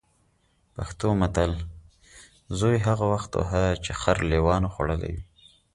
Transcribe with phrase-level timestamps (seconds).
[0.75, 1.51] پښتو متل:
[2.59, 5.23] زوی هغه وخت وهه چې خر لېوانو خوړلی وي.